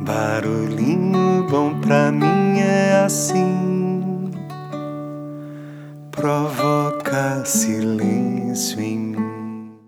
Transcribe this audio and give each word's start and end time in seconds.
Barulhinho 0.00 1.44
bom 1.50 1.80
pra 1.80 2.12
mim 2.12 2.60
é 2.60 3.02
assim, 3.04 4.30
provoca 6.12 7.44
silêncio 7.44 8.80
em 8.80 8.98
mim. 8.98 9.78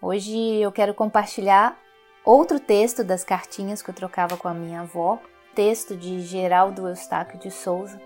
Hoje 0.00 0.60
eu 0.60 0.70
quero 0.70 0.92
compartilhar 0.92 1.74
outro 2.22 2.60
texto 2.60 3.02
das 3.02 3.24
cartinhas 3.24 3.80
que 3.80 3.88
eu 3.88 3.94
trocava 3.94 4.36
com 4.36 4.46
a 4.46 4.52
minha 4.52 4.82
avó, 4.82 5.18
texto 5.54 5.96
de 5.96 6.20
Geraldo 6.20 6.86
Eustáquio 6.86 7.38
de 7.40 7.50
Souza, 7.50 7.98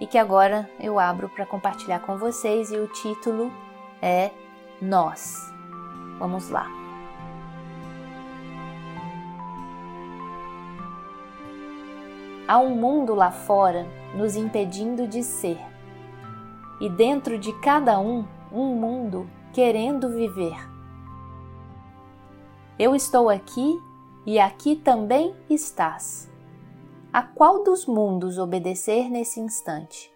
e 0.00 0.06
que 0.06 0.18
agora 0.18 0.68
eu 0.80 0.98
abro 0.98 1.28
para 1.28 1.46
compartilhar 1.46 2.00
com 2.00 2.18
vocês 2.18 2.72
e 2.72 2.76
o 2.76 2.88
título 2.88 3.52
é 4.02 4.32
Nós. 4.82 5.36
Vamos 6.18 6.50
lá. 6.50 6.85
Há 12.48 12.58
um 12.58 12.76
mundo 12.76 13.12
lá 13.12 13.32
fora 13.32 13.84
nos 14.14 14.36
impedindo 14.36 15.08
de 15.08 15.24
ser, 15.24 15.58
e 16.80 16.88
dentro 16.88 17.36
de 17.36 17.52
cada 17.60 17.98
um, 17.98 18.24
um 18.52 18.76
mundo 18.76 19.28
querendo 19.52 20.10
viver. 20.10 20.56
Eu 22.78 22.94
estou 22.94 23.28
aqui 23.28 23.76
e 24.24 24.38
aqui 24.38 24.76
também 24.76 25.34
estás. 25.50 26.30
A 27.12 27.20
qual 27.20 27.64
dos 27.64 27.84
mundos 27.84 28.38
obedecer 28.38 29.10
nesse 29.10 29.40
instante? 29.40 30.14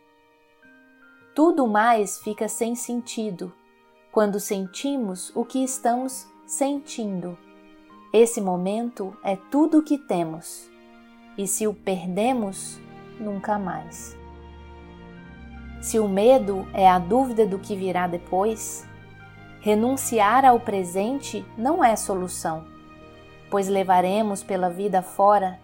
Tudo 1.34 1.66
mais 1.66 2.20
fica 2.20 2.46
sem 2.46 2.76
sentido 2.76 3.52
quando 4.12 4.38
sentimos 4.38 5.34
o 5.34 5.44
que 5.44 5.64
estamos 5.64 6.28
sentindo. 6.46 7.36
Esse 8.12 8.40
momento 8.40 9.16
é 9.24 9.34
tudo 9.34 9.78
o 9.78 9.82
que 9.82 9.98
temos 9.98 10.69
e 11.40 11.46
se 11.46 11.66
o 11.66 11.72
perdemos, 11.72 12.78
nunca 13.18 13.58
mais. 13.58 14.14
Se 15.80 15.98
o 15.98 16.06
medo 16.06 16.68
é 16.74 16.86
a 16.86 16.98
dúvida 16.98 17.46
do 17.46 17.58
que 17.58 17.74
virá 17.74 18.06
depois, 18.06 18.86
renunciar 19.62 20.44
ao 20.44 20.60
presente 20.60 21.42
não 21.56 21.82
é 21.82 21.96
solução, 21.96 22.66
pois 23.50 23.68
levaremos 23.68 24.42
pela 24.42 24.68
vida 24.68 25.00
fora 25.00 25.58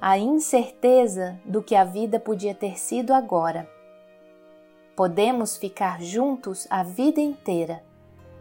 a 0.00 0.16
incerteza 0.16 1.40
do 1.44 1.60
que 1.60 1.74
a 1.74 1.82
vida 1.82 2.20
podia 2.20 2.54
ter 2.54 2.78
sido 2.78 3.12
agora. 3.12 3.68
Podemos 4.94 5.56
ficar 5.56 6.00
juntos 6.00 6.68
a 6.70 6.84
vida 6.84 7.20
inteira, 7.20 7.82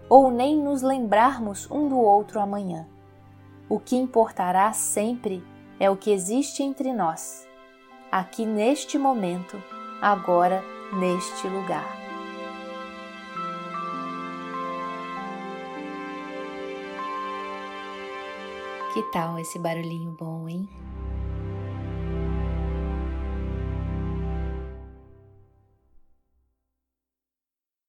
ou 0.07 0.29
nem 0.29 0.55
nos 0.55 0.83
lembrarmos 0.83 1.67
um 1.71 1.89
do 1.89 1.97
outro 1.97 2.39
amanhã. 2.39 2.87
O 3.67 3.79
que 3.79 3.95
importará 3.95 4.71
sempre 4.71 5.43
é 5.79 5.89
o 5.89 5.97
que 5.97 6.11
existe 6.11 6.63
entre 6.63 6.93
nós, 6.93 7.47
aqui 8.11 8.45
neste 8.45 8.97
momento, 8.97 9.61
agora 10.01 10.63
neste 10.93 11.47
lugar. 11.47 11.85
Que 18.93 19.03
tal 19.11 19.37
esse 19.37 19.59
barulhinho 19.59 20.11
bom, 20.11 20.47
hein? 20.47 20.69